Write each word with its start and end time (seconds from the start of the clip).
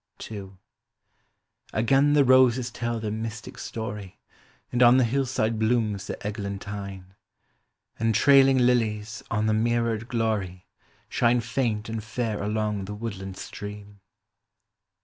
Again 1.73 2.13
the 2.13 2.25
roses 2.25 2.71
tell 2.71 2.99
their 2.99 3.11
mystic 3.11 3.59
story. 3.59 4.19
And 4.71 4.81
on 4.81 4.97
the 4.97 5.03
hillside 5.03 5.59
blooms 5.59 6.07
the 6.07 6.17
eglantine. 6.27 7.13
And 7.99 8.15
trailing 8.15 8.57
lilies, 8.57 9.21
on 9.29 9.45
the 9.45 9.53
mirrored 9.53 10.07
glory. 10.07 10.65
Shine 11.07 11.39
faint 11.39 11.87
and 11.87 12.03
fair 12.03 12.41
along 12.41 12.85
the 12.85 12.95
woodland 12.95 13.37
stream. 13.37 13.99